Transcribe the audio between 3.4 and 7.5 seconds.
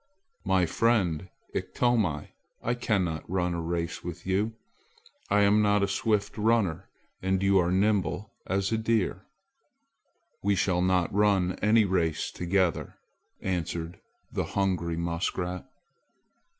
a race with you! I am not a swift runner, and